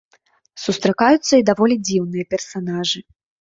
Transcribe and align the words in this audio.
Сустракаюцца 0.63 1.33
і 1.41 1.45
даволі 1.51 1.77
дзіўныя 1.85 2.25
персанажы. 2.37 2.99